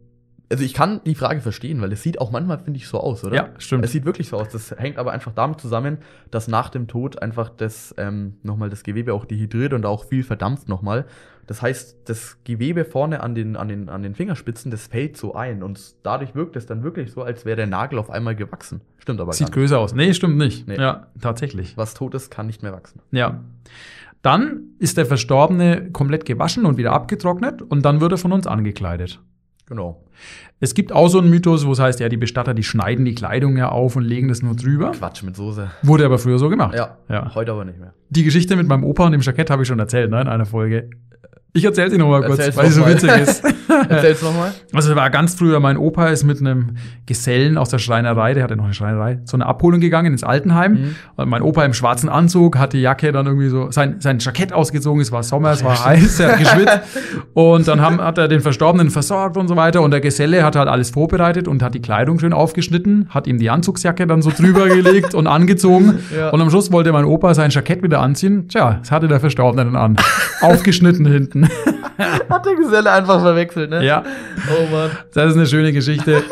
[0.50, 3.24] also ich kann die Frage verstehen, weil es sieht auch manchmal, finde ich, so aus,
[3.24, 3.36] oder?
[3.36, 3.84] Ja, stimmt.
[3.84, 4.48] Es sieht wirklich so aus.
[4.48, 5.98] Das hängt aber einfach damit zusammen,
[6.30, 10.24] dass nach dem Tod einfach das ähm, nochmal das Gewebe auch dehydriert und auch viel
[10.24, 11.06] verdampft nochmal.
[11.46, 15.34] Das heißt, das Gewebe vorne an den, an, den, an den Fingerspitzen, das fällt so
[15.34, 18.80] ein und dadurch wirkt es dann wirklich so, als wäre der Nagel auf einmal gewachsen.
[18.98, 19.54] Stimmt aber Sieht gar nicht.
[19.54, 19.94] größer aus.
[19.94, 20.68] Nee, stimmt nicht.
[20.68, 20.76] Nee.
[20.76, 21.76] Ja, tatsächlich.
[21.76, 23.00] Was tot ist, kann nicht mehr wachsen.
[23.10, 23.40] Ja.
[24.22, 28.46] Dann ist der Verstorbene komplett gewaschen und wieder abgetrocknet und dann wird er von uns
[28.46, 29.20] angekleidet.
[29.70, 30.02] Genau.
[30.59, 33.14] Es gibt auch so einen Mythos, wo es heißt, ja, die Bestatter, die schneiden die
[33.14, 34.90] Kleidung ja auf und legen das nur drüber.
[34.90, 35.70] Quatsch mit Soße.
[35.83, 36.74] Wurde aber früher so gemacht.
[36.74, 37.33] Ja, ja.
[37.37, 37.94] heute aber nicht mehr.
[38.09, 40.44] Die Geschichte mit meinem Opa und dem Jackett habe ich schon erzählt, ne, in einer
[40.44, 40.90] Folge.
[41.52, 43.44] Ich erzähle sie noch mal kurz, Erzähl's weil sie so witzig ist.
[43.88, 44.52] Erzähl's nochmal.
[44.72, 48.44] Also es war ganz früher, mein Opa ist mit einem Gesellen aus der Schreinerei, der
[48.44, 50.72] hatte noch eine Schreinerei, zu einer Abholung gegangen ins Altenheim.
[50.72, 50.96] Mhm.
[51.16, 54.52] Und mein Opa im schwarzen Anzug hat die Jacke dann irgendwie so, sein, sein Jackett
[54.52, 56.80] ausgezogen, es war Sommer, es war heiß, er hat geschwitzt.
[57.34, 59.82] Und dann haben, hat er den Verstorbenen versorgt und so weiter.
[59.82, 63.38] Und der Geselle hat halt alles vorbereitet und hat die Kleidung schön aufgeschnitten, hat ihm
[63.38, 65.98] die Anzugsjacke dann so drüber gelegt und angezogen.
[66.16, 66.30] Ja.
[66.30, 68.46] Und am Schluss wollte mein Opa sein Jackett wieder anziehen.
[68.48, 69.96] Tja, das hatte der Verstorbene dann an.
[70.40, 71.39] Aufgeschnitten hinten.
[72.31, 73.85] Hat der Geselle einfach verwechselt, ne?
[73.85, 74.03] ja.
[74.48, 74.90] Oh Mann.
[75.14, 76.22] Das ist eine schöne Geschichte.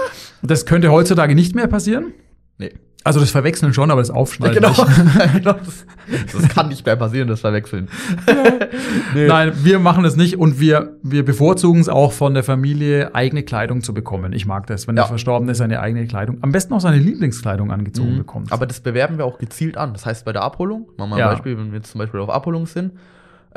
[0.43, 2.13] Das könnte heutzutage nicht mehr passieren.
[2.59, 2.73] Nee.
[3.05, 4.71] Also das Verwechseln schon, aber das Aufschneiden genau.
[4.71, 5.33] nicht.
[5.35, 5.87] genau das,
[6.33, 7.89] das kann nicht mehr passieren, das Verwechseln.
[9.15, 9.27] nee.
[9.27, 13.45] Nein, wir machen das nicht und wir, wir bevorzugen es auch von der Familie, eigene
[13.45, 14.33] Kleidung zu bekommen.
[14.33, 15.03] Ich mag das, wenn Ja.
[15.05, 18.19] der Verstorbene seine eigene Kleidung, am besten auch seine Lieblingskleidung angezogen Mhm.
[18.19, 18.53] bekommt.
[18.53, 19.93] Aber das bewerben wir auch gezielt an.
[19.93, 21.31] Das heißt, bei der Abholung, machen wir ein Ja.
[21.31, 22.93] Beispiel, wenn wir zum Beispiel auf Abholung sind,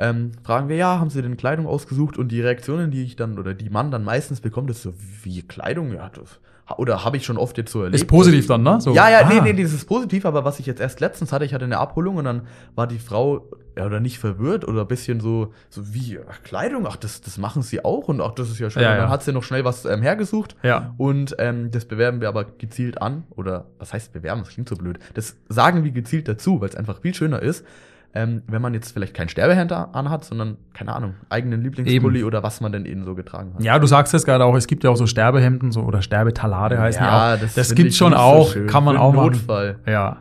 [0.01, 2.17] ähm, fragen wir, ja, haben Sie denn Kleidung ausgesucht?
[2.17, 5.43] Und die Reaktionen, die ich dann oder die man dann meistens bekommt, ist so, wie
[5.43, 5.93] Kleidung?
[5.93, 6.39] Ja, das
[6.77, 7.95] oder habe ich schon oft jetzt so erlebt.
[7.95, 8.79] Ist positiv dann, ne?
[8.81, 9.43] So, Ja, ja, nee, ah.
[9.43, 12.17] nee, das ist positiv, aber was ich jetzt erst letztens hatte, ich hatte eine Abholung
[12.17, 12.43] und dann
[12.75, 16.85] war die Frau ja oder nicht verwirrt oder ein bisschen so, so wie ach, Kleidung,
[16.87, 18.83] ach, das, das machen sie auch und ach, das ist ja schön.
[18.83, 19.11] Ja, und dann ja.
[19.11, 20.93] hat sie noch schnell was ähm, hergesucht Ja.
[20.97, 23.23] und ähm, das bewerben wir aber gezielt an.
[23.31, 24.41] Oder was heißt bewerben?
[24.43, 24.99] Das klingt so blöd.
[25.13, 27.65] Das sagen wir gezielt dazu, weil es einfach viel schöner ist,
[28.13, 32.59] ähm, wenn man jetzt vielleicht kein Sterbehemd anhat, sondern, keine Ahnung, eigenen Lieblingspulli oder was
[32.59, 33.63] man denn eben so getragen hat.
[33.63, 36.77] Ja, du sagst es gerade auch, es gibt ja auch so Sterbehemden so, oder Sterbetalade
[36.79, 37.53] heißen die auch.
[37.55, 38.67] Das, gibt's ich schon so auch, schön.
[38.67, 39.25] kann man Für auch machen.
[39.31, 39.79] Notfall.
[39.87, 40.17] Ja.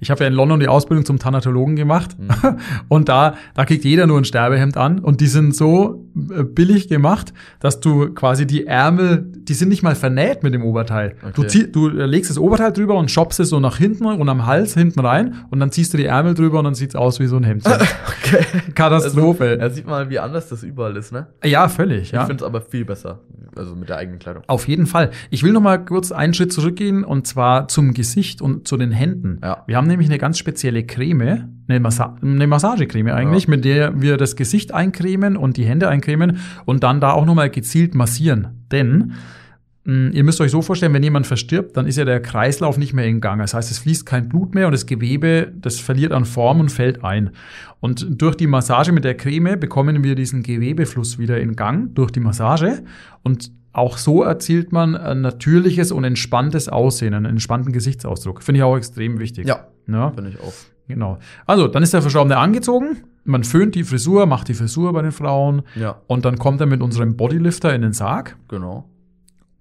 [0.00, 2.28] Ich habe ja in London die Ausbildung zum Thanatologen gemacht Mhm.
[2.88, 7.32] und da, da kriegt jeder nur ein Sterbehemd an und die sind so billig gemacht,
[7.60, 11.14] dass du quasi die Ärmel, die sind nicht mal vernäht mit dem Oberteil.
[11.34, 11.46] Du, Okay.
[11.48, 14.46] zieh, du äh, legst das Oberteil drüber und shoppst es so nach hinten und am
[14.46, 17.26] Hals hinten rein und dann ziehst du die Ärmel drüber und dann sieht's aus wie
[17.26, 17.72] so ein Hemdchen.
[18.30, 18.44] Okay.
[18.74, 19.56] Katastrophe.
[19.58, 21.28] Da sieht man mal, wie anders das überall ist, ne?
[21.44, 22.02] ja, völlig.
[22.02, 22.26] Ich Ja.
[22.26, 23.20] finde es aber viel besser.
[23.56, 24.42] Also mit der eigenen Kleidung.
[24.46, 25.10] Auf jeden Fall.
[25.30, 28.90] Ich will noch mal kurz einen Schritt zurückgehen und zwar zum Gesicht und zu den
[28.92, 29.40] Händen.
[29.42, 29.64] Ja.
[29.66, 33.50] Wir haben nämlich eine ganz spezielle Creme, eine, Massa eine Massagecreme eigentlich, Ja.
[33.50, 37.34] mit der wir das Gesicht eincremen und die Hände eincremen und dann da auch noch
[37.34, 38.48] mal gezielt massieren.
[38.72, 39.12] Denn
[39.84, 42.92] mh, ihr müsst euch so vorstellen, wenn jemand verstirbt, dann ist ja der Kreislauf nicht
[42.94, 43.40] mehr in Gang.
[43.40, 46.70] Das heißt, es fließt kein Blut mehr und das Gewebe, das verliert an Form und
[46.70, 47.30] fällt ein.
[47.80, 52.10] Und durch die Massage mit der Creme bekommen wir diesen Gewebefluss wieder in Gang durch
[52.10, 52.82] die Massage.
[53.22, 58.42] Und auch so erzielt man ein natürliches und entspanntes Aussehen, einen entspannten Gesichtsausdruck.
[58.42, 59.46] Finde ich auch extrem wichtig.
[59.46, 60.52] Ja, ja finde ich auch.
[60.88, 61.18] Genau.
[61.46, 63.02] Also, dann ist der Verstorbene angezogen.
[63.24, 65.62] Man föhnt die Frisur, macht die Frisur bei den Frauen.
[65.76, 68.36] Ja, Und dann kommt er mit unserem Bodylifter in den Sarg.
[68.48, 68.88] genau.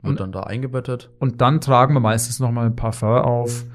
[0.01, 1.09] Wird Und- dann da eingebettet.
[1.19, 3.65] Und dann tragen wir meistens noch mal ein Parfum auf,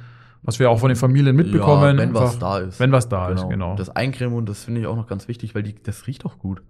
[0.43, 1.97] was wir auch von den Familien mitbekommen.
[1.97, 2.81] Ja, wenn was Einfach- da ist.
[2.81, 3.75] Wenn was da ist, genau.
[3.77, 6.39] Das Eincremen und das finde ich auch noch ganz wichtig, weil die, das riecht auch
[6.39, 6.63] gut.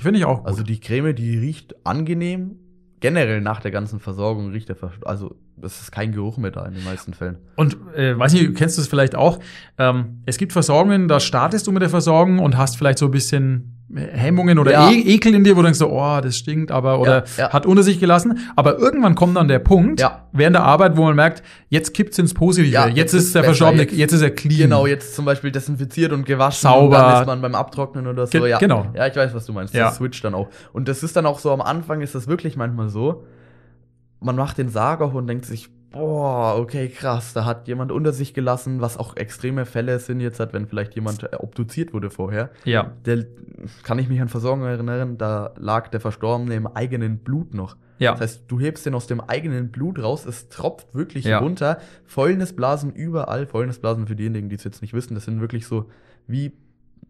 [0.00, 0.46] Finde ich auch gut.
[0.48, 2.56] Also die Creme, die riecht angenehm.
[3.00, 6.64] Generell nach der ganzen Versorgung riecht der Verst Also es ist kein Geruch mehr da
[6.66, 7.38] in den meisten Fällen.
[7.56, 9.38] Und äh, weiß nicht, kennst du es vielleicht auch?
[9.78, 13.10] Ähm, es gibt Versorgungen, da startest du mit der Versorgung und hast vielleicht so ein
[13.10, 14.90] bisschen Hemmungen oder Ja.
[14.90, 17.52] e Ekel in dir, wo du denkst so, oh, das stinkt, aber oder Ja, ja.
[17.52, 18.38] hat unter sich gelassen.
[18.56, 22.34] Aber irgendwann kommt dann der Punkt während der Arbeit, wo man merkt, jetzt kippt's ins
[22.34, 22.72] Positive.
[22.72, 24.58] Ja, jetzt, jetzt ist ist der besser, Verstorbene, jetzt, jetzt- ist er clean.
[24.58, 26.62] Genau, jetzt zum Beispiel desinfiziert und gewaschen.
[26.68, 26.96] Sauber.
[26.96, 28.38] Und dann ist man beim Abtrocknen oder so.
[28.40, 28.86] Ge- ja, genau.
[28.94, 29.74] Ja, ich weiß, was du meinst.
[29.74, 29.84] Ja.
[29.84, 30.48] Das switcht dann auch.
[30.72, 33.24] Und das ist dann auch so, am Anfang ist das wirklich manchmal so,
[34.24, 38.34] man macht den auf und denkt sich, boah, okay, krass, da hat jemand unter sich
[38.34, 42.50] gelassen, was auch extreme Fälle sind jetzt, halt, wenn vielleicht jemand äh, obduziert wurde vorher.
[42.64, 42.92] Ja.
[43.04, 43.26] Der,
[43.84, 47.76] kann ich mich an Versorgung erinnern, da lag der Verstorbene im eigenen Blut noch.
[47.98, 48.10] Ja.
[48.12, 51.38] Das heißt, du hebst den aus dem eigenen Blut raus, es tropft wirklich Ja.
[51.38, 51.78] runter.
[52.04, 53.46] Fäulnisblasen überall.
[53.46, 55.88] Fäulnisblasen für diejenigen, die es jetzt nicht wissen, das sind wirklich so
[56.26, 56.52] wie,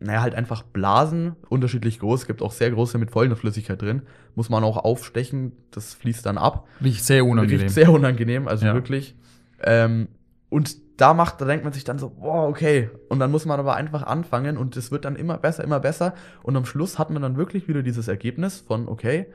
[0.00, 2.22] naja, halt einfach Blasen, unterschiedlich groß.
[2.22, 4.02] Es gibt auch sehr große mit Fäulnisflüssigkeit drin.
[4.35, 6.66] Muss man auch aufstechen, das fließt dann ab.
[6.83, 7.61] Riecht sehr unangenehm.
[7.61, 8.74] Riecht sehr unangenehm, also Ja.
[8.74, 9.14] wirklich.
[9.62, 10.09] Ähm,
[10.50, 12.90] und da macht, da denkt man sich dann so, boah, okay.
[13.09, 16.14] Und dann muss man aber einfach anfangen und es wird dann immer besser, immer besser.
[16.42, 19.26] Und am Schluss hat man dann wirklich wieder dieses Ergebnis von, okay,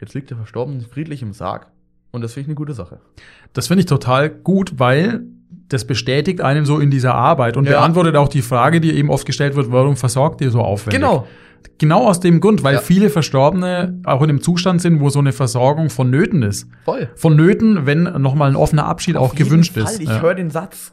[0.00, 1.66] jetzt liegt der Verstorbene friedlich im Sarg.
[2.12, 3.00] Und das finde ich eine gute Sache.
[3.52, 5.24] Das finde ich total gut, weil
[5.68, 7.72] das bestätigt einem so in dieser Arbeit und Ja.
[7.80, 11.00] beantwortet auch die Frage, die eben oft gestellt wird, warum versorgt ihr so aufwendig?
[11.00, 11.26] Genau.
[11.78, 12.80] Genau aus dem Grund, weil Ja.
[12.80, 16.68] viele Verstorbene auch in einem Zustand sind, wo so eine Versorgung vonnöten ist.
[16.84, 17.08] Voll.
[17.16, 19.82] Vonnöten, wenn nochmal ein offener Abschied auch Auf jeden gewünscht Fall.
[19.84, 20.00] ist.
[20.00, 20.20] Ich Ja.
[20.22, 20.92] höre den Satz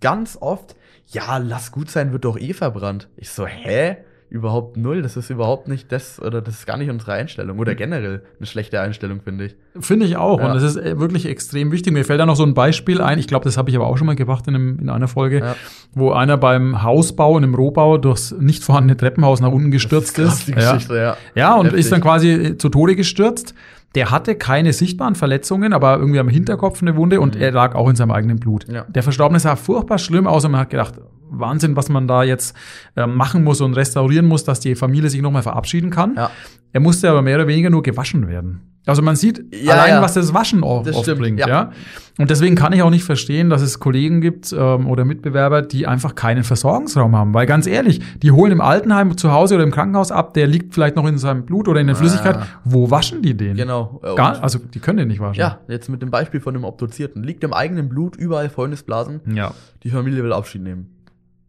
[0.00, 0.76] ganz oft,
[1.08, 3.08] ja, lass gut sein, wird doch eh verbrannt.
[3.16, 3.96] Ich so, hä?
[4.34, 5.00] Überhaupt null.
[5.00, 7.60] Das ist überhaupt nicht das, oder das ist gar nicht unsere Einstellung.
[7.60, 9.56] Oder generell eine schlechte Einstellung, finde ich.
[9.78, 10.40] Finde ich auch.
[10.40, 10.48] Ja.
[10.48, 11.92] Und das ist äh, wirklich extrem wichtig.
[11.92, 13.20] Mir fällt da noch so ein Beispiel ein.
[13.20, 15.38] Ich glaube, das habe ich aber auch schon mal gebracht in, einem, in einer Folge,
[15.38, 15.54] Ja.
[15.92, 20.40] wo einer beim Hausbau, in einem Rohbau, durchs nicht vorhandene Treppenhaus nach unten gestürzt Krass,
[20.40, 20.48] ist.
[20.48, 20.72] die Ja.
[20.72, 21.16] Geschichte, ja.
[21.36, 21.80] Ja, und Heftig.
[21.82, 23.54] ist dann quasi äh, zu Tode gestürzt.
[23.94, 27.40] Der hatte keine sichtbaren Verletzungen, aber irgendwie am Hinterkopf eine Wunde und Mhm.
[27.40, 28.66] er lag auch in seinem eigenen Blut.
[28.68, 28.84] Ja.
[28.88, 30.94] Der Verstorbene sah furchtbar schlimm aus und man hat gedacht,
[31.38, 32.56] Wahnsinn, was man da jetzt
[32.96, 36.14] äh, machen muss und restaurieren muss, dass die Familie sich nochmal verabschieden kann.
[36.16, 36.30] Ja.
[36.72, 38.60] Er musste aber mehr oder weniger nur gewaschen werden.
[38.86, 40.02] Also man sieht Ja, allein, ja.
[40.02, 41.38] was das Waschen oft, Das stimmt, bringt.
[41.40, 41.48] Ja.
[41.48, 41.70] ja.
[42.18, 45.86] Und deswegen kann ich auch nicht verstehen, dass es Kollegen gibt ähm, oder Mitbewerber, die
[45.86, 47.32] einfach keinen Versorgungsraum haben.
[47.32, 50.74] Weil ganz ehrlich, die holen im Altenheim zu Hause oder im Krankenhaus ab, der liegt
[50.74, 51.98] vielleicht noch in seinem Blut oder in der Ah.
[51.98, 52.38] Flüssigkeit.
[52.64, 53.56] Wo waschen die den?
[53.56, 54.02] Genau.
[54.16, 55.40] Gar, also die können den nicht waschen.
[55.40, 57.22] ja, jetzt mit dem Beispiel von dem Obduzierten.
[57.22, 59.20] Liegt im eigenen Blut überall Fäulnisblasen.
[59.34, 59.52] ja.
[59.84, 60.90] Die Familie will Abschied nehmen.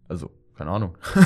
[0.07, 0.95] Also, keine Ahnung.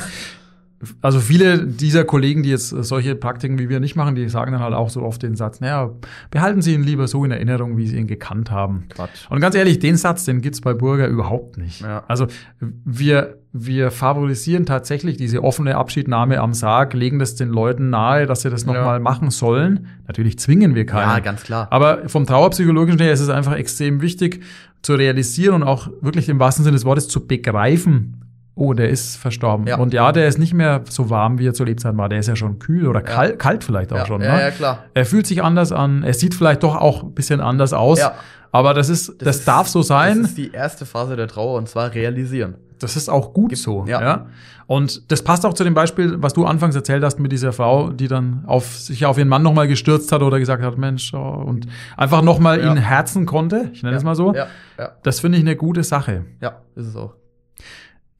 [1.02, 4.62] Also viele dieser Kollegen, die jetzt solche Praktiken wie wir nicht machen, die sagen dann
[4.62, 5.90] halt auch so oft den Satz, naja,
[6.30, 8.84] behalten Sie ihn lieber so in Erinnerung, wie Sie ihn gekannt haben.
[8.88, 9.26] Quatsch.
[9.28, 11.82] Und ganz ehrlich, den Satz, den gibt's bei Burger überhaupt nicht.
[11.82, 12.04] Ja.
[12.08, 12.28] Also
[12.60, 18.42] wir wir favorisieren tatsächlich diese offene Abschiednahme am Sarg, legen das den Leuten nahe, dass
[18.42, 18.72] sie das Ja.
[18.72, 19.88] nochmal machen sollen.
[20.06, 21.10] Natürlich zwingen wir keinen.
[21.10, 21.66] Ja, ganz klar.
[21.70, 24.42] Aber vom Trauerpsychologischen her ist es einfach extrem wichtig
[24.82, 28.19] zu realisieren und auch wirklich im wahrsten Sinne des Wortes zu begreifen,
[28.60, 29.66] oh, der ist verstorben.
[29.66, 29.78] Ja.
[29.78, 32.08] Und ja, der ist nicht mehr so warm, wie er zu Lebzeiten war.
[32.10, 34.20] Der ist ja schon kühl oder kalt, kalt vielleicht auch ja, schon.
[34.20, 34.42] ja, ne?
[34.42, 34.84] ja, klar.
[34.92, 37.98] Er fühlt sich anders an, er sieht vielleicht doch auch ein bisschen anders aus.
[37.98, 38.14] Ja.
[38.52, 40.18] Aber das ist, das, ist- darf so sein.
[40.20, 42.56] Das ist die erste Phase der Trauer und zwar realisieren.
[42.80, 43.84] Das ist auch gut so.
[43.86, 44.00] Ja.
[44.00, 44.26] ja.
[44.66, 47.90] Und das passt auch zu dem Beispiel, was du anfangs erzählt hast mit dieser Frau,
[47.90, 51.18] die dann auf sich auf ihren Mann nochmal gestürzt hat oder gesagt hat, Mensch, oh,
[51.18, 52.70] und einfach nochmal Ja.
[52.70, 53.70] ihn herzen konnte.
[53.72, 54.34] Ich nenne es mal so.
[54.34, 54.46] Ja,
[54.78, 56.24] ja, Das finde ich eine gute Sache.
[56.40, 57.14] ja, ist es auch.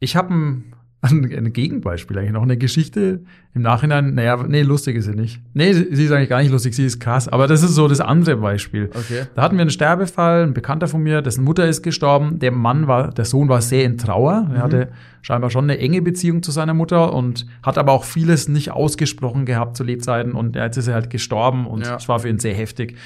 [0.02, 0.64] Ich habe ein,
[1.02, 3.20] ein, Gegenbeispiel eigentlich noch, eine Geschichte
[3.54, 4.14] im Nachhinein.
[4.14, 5.40] Naja, nee, lustig ist sie nicht.
[5.52, 7.28] Nee, sie ist eigentlich gar nicht lustig, sie ist krass.
[7.28, 8.90] Aber das ist so das andere Beispiel.
[8.94, 9.24] Okay.
[9.34, 12.38] Da hatten wir einen Sterbefall, ein Bekannter von mir, dessen Mutter ist gestorben.
[12.38, 14.50] Der Mann war, der Sohn war sehr in Trauer.
[14.54, 14.88] Er hatte
[15.22, 19.44] scheinbar schon eine enge Beziehung zu seiner Mutter und hat aber auch vieles nicht ausgesprochen
[19.44, 20.32] gehabt zu Lebzeiten.
[20.32, 21.96] Und jetzt ist er halt gestorben und Ja.
[21.96, 22.96] es war für ihn sehr heftig.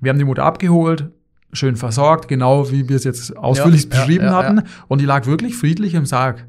[0.00, 1.10] Wir haben die Mutter abgeholt,
[1.56, 4.56] schön versorgt, genau wie wir es jetzt ausführlich Ja, beschrieben ja, hatten.
[4.58, 4.62] ja.
[4.88, 6.46] Und die lag wirklich friedlich im Sarg.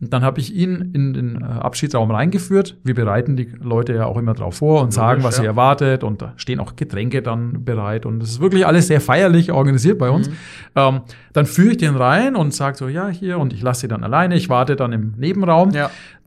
[0.00, 2.76] Und dann habe ich ihn in den äh, Abschiedsraum reingeführt.
[2.82, 6.02] Wir bereiten die Leute ja auch immer drauf vor und sagen, was sie erwartet.
[6.02, 8.04] Und da stehen auch Getränke dann bereit.
[8.04, 10.14] Und es ist wirklich alles sehr feierlich organisiert bei Mhm.
[10.16, 10.30] uns.
[10.74, 11.02] Ähm,
[11.32, 13.38] dann führe ich den rein und sage so, ja, hier.
[13.38, 14.34] Und ich lasse sie dann alleine.
[14.34, 15.70] Ich warte dann im Nebenraum.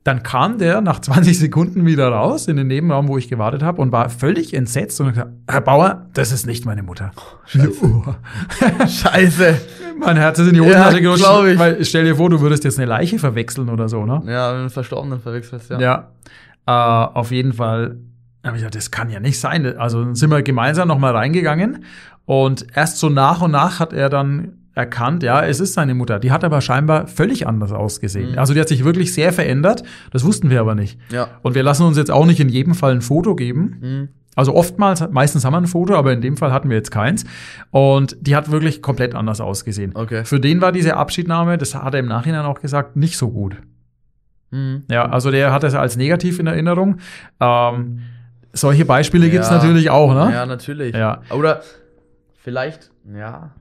[0.05, 0.13] Ja.
[0.13, 3.81] Dann kam der nach 20 Sekunden wieder raus in den Nebenraum, wo ich gewartet habe
[3.81, 7.11] und war völlig entsetzt und hat gesagt, Herr Bauer, das ist nicht meine Mutter.
[7.81, 8.03] Oh.
[8.87, 9.57] Scheiße.
[9.99, 11.57] Mein Herz ist in die Ja, Hosentasche gerutscht, glaub ich.
[11.57, 14.21] weil stell dir vor, du würdest jetzt eine Leiche verwechseln oder so, ne?
[14.27, 15.79] Ja, wenn du einen Verstorbenen verwechselst, ja.
[15.79, 16.07] Ja.
[16.67, 16.71] Äh,
[17.17, 17.97] auf jeden Fall
[18.43, 19.77] habe ich gedacht, das kann ja nicht sein.
[19.77, 21.83] Also sind wir gemeinsam nochmal reingegangen
[22.25, 26.19] und erst so nach und nach hat er dann erkannt, ja, es ist seine Mutter.
[26.19, 28.33] Die hat aber scheinbar völlig anders ausgesehen.
[28.33, 28.37] Mhm.
[28.39, 29.83] Also die hat sich wirklich sehr verändert.
[30.11, 30.99] Das wussten wir aber nicht.
[31.11, 31.29] Ja.
[31.41, 33.77] Und wir lassen uns jetzt auch nicht in jedem Fall ein Foto geben.
[33.81, 34.09] Mhm.
[34.35, 37.23] Also oftmals, meistens haben wir ein Foto, aber in dem Fall hatten wir jetzt keins.
[37.71, 39.91] Und die hat wirklich komplett anders ausgesehen.
[39.95, 40.25] Okay.
[40.25, 43.55] Für den war diese Abschiednahme, das hat er im Nachhinein auch gesagt, nicht so gut.
[44.51, 44.83] Mhm.
[44.91, 46.97] Ja, also der hat das als negativ in Erinnerung.
[47.39, 47.99] Ähm,
[48.51, 49.55] solche Beispiele gibt's Ja.
[49.55, 50.33] natürlich auch, ne?
[50.33, 50.93] Ja, natürlich.
[50.93, 51.21] Ja.
[51.29, 51.61] Oder
[52.43, 53.51] vielleicht, ja.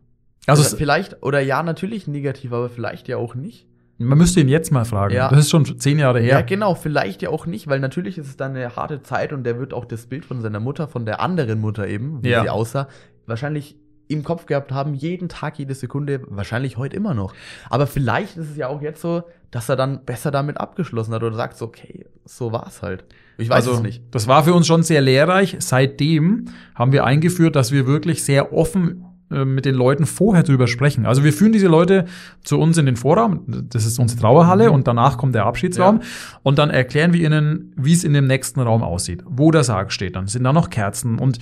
[0.46, 3.66] Also oder vielleicht, oder ja, natürlich negativ, aber vielleicht ja auch nicht.
[3.98, 5.14] man müsste ihn jetzt mal fragen.
[5.14, 5.28] Ja.
[5.28, 6.36] Das ist schon zehn Jahre Ja.
[6.36, 6.42] her.
[6.42, 9.58] genau, vielleicht ja auch nicht, weil natürlich ist es dann eine harte Zeit und der
[9.58, 12.42] wird auch das Bild von seiner Mutter, von der anderen Mutter eben, wie Ja.
[12.42, 12.88] sie aussah,
[13.26, 13.76] wahrscheinlich
[14.08, 17.32] im Kopf gehabt haben, jeden Tag, jede Sekunde, wahrscheinlich heute immer noch.
[17.70, 21.22] Aber vielleicht ist es ja auch jetzt so, dass er dann besser damit abgeschlossen hat
[21.22, 23.04] oder sagt okay, so war's halt.
[23.38, 24.02] Ich weiß also, es nicht.
[24.10, 25.56] Das war für uns schon sehr lehrreich.
[25.60, 30.66] Seitdem haben wir eingeführt, dass wir wirklich sehr offen äh, mit den Leuten vorher drüber
[30.66, 31.06] sprechen.
[31.06, 32.04] Also wir führen diese Leute
[32.42, 36.00] zu uns in den Vorraum, das ist unsere Trauerhalle und danach kommt der Abschiedsraum Mhm.
[36.00, 36.06] Ja.
[36.44, 39.92] und dann erklären wir ihnen, wie es in dem nächsten Raum aussieht, wo der Sarg
[39.92, 40.16] steht.
[40.16, 41.38] Dann sind da noch Kerzen und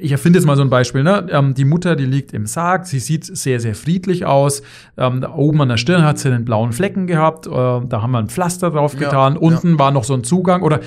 [0.00, 1.04] ich erfinde jetzt mal so ein Beispiel.
[1.04, 1.28] Ne?
[1.30, 4.62] Ähm, die Mutter, die liegt im Sarg, sie sieht sehr, sehr friedlich aus.
[4.96, 7.46] Ähm, da oben an der Stirn hat sie einen blauen Flecken gehabt.
[7.46, 9.34] Äh, da haben wir ein Pflaster drauf Ja, getan.
[9.34, 9.38] ja.
[9.40, 10.62] Unten war noch so ein Zugang.
[10.62, 10.80] Oder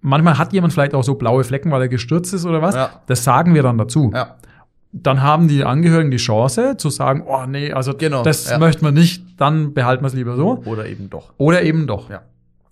[0.00, 2.74] manchmal hat jemand vielleicht auch so blaue Flecken, weil er gestürzt ist oder was.
[2.74, 2.90] Ja.
[3.06, 4.10] Das sagen wir dann dazu.
[4.12, 4.34] Ja.
[4.96, 8.58] Dann haben die Angehörigen die Chance zu sagen, oh nee, also Genau, das ja.
[8.58, 10.62] möchten wir nicht, dann behalten wir es lieber so.
[10.66, 11.32] Oder eben doch.
[11.36, 12.10] Oder eben doch.
[12.10, 12.22] Ja.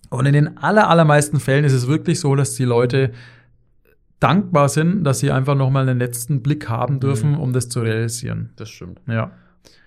[0.09, 3.11] Und in den aller, allermeisten Fällen ist es wirklich so, dass die Leute
[4.21, 7.41] dankbar sind, dass sie einfach noch mal einen letzten Blick haben dürfen, Mhm.
[7.41, 8.51] um das zu realisieren.
[8.57, 9.01] Das stimmt.
[9.09, 9.33] Ja.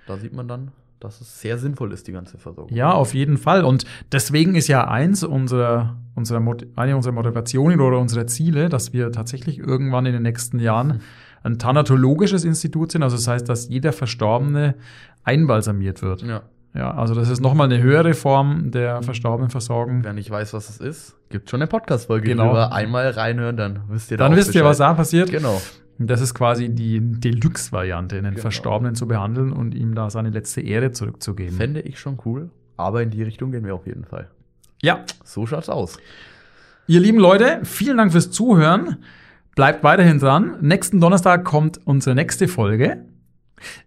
[0.08, 2.76] Da sieht man dann, dass es sehr sinnvoll ist, die ganze Versorgung.
[2.76, 3.64] Ja, auf jeden Fall.
[3.64, 6.40] Und deswegen ist ja eins unserer, unserer
[6.76, 11.00] eine unserer Motivationen oder unserer Ziele, dass wir tatsächlich irgendwann in den nächsten Jahren
[11.46, 13.04] ein thanatologisches Institut sind.
[13.04, 14.76] Also das heißt, dass jeder Verstorbene
[15.24, 16.22] einbalsamiert wird.
[16.24, 16.42] ja.
[16.78, 20.04] Ja, also das ist nochmal eine höhere Form der Versorgenenversorgung.
[20.04, 22.48] Wer nicht weiß, was es ist, gibt schon eine Podcast-Folge Genau.
[22.48, 22.74] drüber.
[22.74, 24.66] Einmal reinhören, dann wisst ihr da Dann wisst ihr, Bescheid.
[24.72, 25.32] was da passiert.
[25.32, 25.62] Genau.
[26.00, 28.42] Das ist quasi die Deluxe-Variante, einen Genau.
[28.42, 31.56] Verstorbenen zu behandeln und ihm da seine letzte Ehre zurückzugeben.
[31.56, 34.28] Fände ich schon cool, aber in die Richtung gehen wir auf jeden Fall.
[34.82, 35.98] Ja, So schaut's aus.
[36.88, 38.98] ihr lieben Leute, vielen Dank fürs Zuhören.
[39.56, 40.58] Bleibt weiterhin dran.
[40.62, 43.06] Nächsten Donnerstag kommt unsere nächste Folge.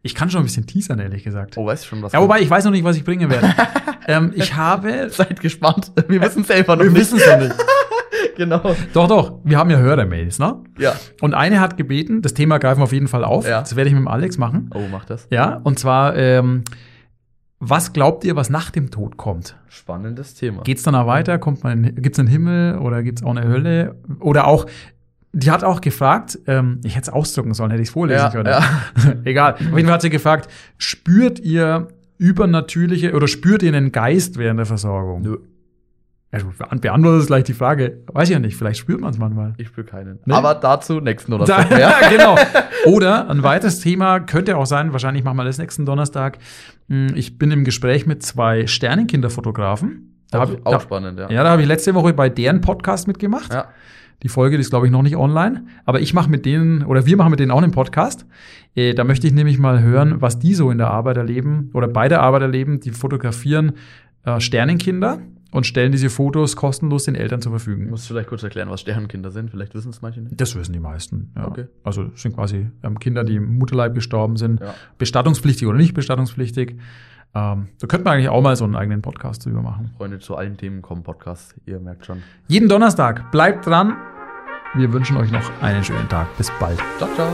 [0.03, 1.59] Ich kann schon ein bisschen teasern, ehrlich gesagt.
[1.59, 3.55] Oh, weißt du schon, was Ja, wobei ich weiß noch nicht, was ich bringen werde.
[4.09, 5.11] ähm, ich habe.
[5.11, 5.93] Seid gespannt.
[6.09, 7.01] Wir wissen selber noch Wir nicht.
[7.01, 7.55] wissen es noch nicht.
[8.37, 8.75] genau.
[8.95, 9.41] Doch, doch.
[9.45, 10.57] Wir haben ja Hörermails, ne?
[10.79, 10.95] Ja.
[11.21, 13.47] Und eine hat gebeten, das Thema greifen wir auf jeden Fall auf.
[13.47, 13.61] Ja.
[13.61, 14.71] Das werde ich mit dem Alex machen.
[14.75, 15.29] Oh, mach das.
[15.31, 16.65] Ja, und zwar, ähm,
[17.61, 19.57] was glaubt ihr, was nach dem Tod kommt?
[19.69, 20.63] Spannendes Thema.
[20.63, 21.39] Geht's danach weiter?
[21.39, 23.97] Kommt man, gibt's einen Himmel oder gibt's auch eine Hölle?
[24.21, 24.65] Oder auch,
[25.39, 28.31] die hat auch gefragt, ähm, ich hätte es ausdrucken sollen, hätte ich es vorlesen ja,
[28.31, 28.47] können.
[28.51, 28.63] ja.
[29.25, 29.55] Egal.
[29.55, 30.49] Auf jeden Fall hat sie gefragt,
[30.79, 35.23] spürt ihr übernatürliche oder spürt ihr einen Geist während der Versorgung?
[35.23, 35.39] Nö.
[36.33, 38.01] Ja, du beant- beantwortest gleich die Frage.
[38.13, 39.55] Weiß ich ja nicht, vielleicht spürt man es manchmal.
[39.57, 40.19] Ich spüre keinen.
[40.27, 40.35] Nee?
[40.35, 41.67] Aber dazu nächsten oder Da.
[41.79, 41.95] Ja.
[42.11, 42.37] genau.
[42.87, 46.39] Oder ein weiteres Thema könnte auch sein, wahrscheinlich machen wir das nächsten Donnerstag.
[46.91, 50.17] Hm, Ich bin im Gespräch mit zwei Sternenkinderfotografen.
[50.31, 51.31] Da hab, auch da, spannend, ja.
[51.31, 53.51] ja, da habe ich letzte Woche bei deren Podcast mitgemacht.
[53.55, 53.69] Ja.
[54.23, 55.65] Die Folge die ist, glaube ich, noch nicht online.
[55.85, 58.27] Aber ich mache mit denen, oder wir machen mit denen auch einen Podcast.
[58.75, 61.87] Äh, da möchte ich nämlich mal hören, was die so in der Arbeit erleben oder
[61.89, 62.81] bei der Arbeit erleben.
[62.81, 63.73] Die fotografieren
[64.25, 67.89] äh, Sternenkinder und stellen diese Fotos kostenlos den Eltern zur Du Verfügung.
[67.91, 69.51] musst vielleicht kurz erklären, was Sternenkinder sind.
[69.51, 70.39] Vielleicht wissen es manche nicht.
[70.39, 71.33] Das wissen die meisten.
[71.37, 71.47] Ja.
[71.49, 71.67] Okay.
[71.85, 74.75] Also es sind quasi ähm, Kinder, die im Mutterleib gestorben sind, Ja.
[74.99, 76.77] bestattungspflichtig oder nicht bestattungspflichtig.
[77.35, 79.93] Ähm, da könnte man eigentlich auch mal so einen eigenen Podcast drüber machen.
[79.97, 81.55] Freunde zu allen Themen kommen Podcast.
[81.67, 82.23] Ihr merkt schon.
[82.49, 83.31] Jeden Donnerstag.
[83.31, 83.97] Bleibt dran.
[84.75, 86.27] Wir wünschen euch noch einen schönen Tag.
[86.37, 86.79] Bis bald.
[86.99, 87.29] Ciao, ciao.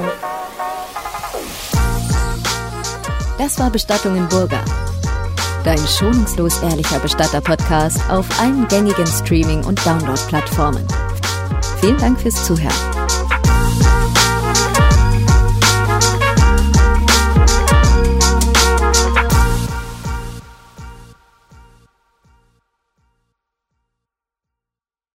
[3.39, 4.65] Das war Bestattungen Burger.
[5.65, 10.87] Dein schonungslos ehrlicher Bestatter-Podcast auf allen gängigen Streaming- und Download-Plattformen.
[11.81, 13.24] Vielen Dank fürs Zuhören.